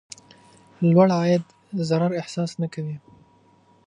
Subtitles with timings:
[0.91, 1.43] لوړ عاید
[1.89, 2.95] ضرر احساس نه کوي.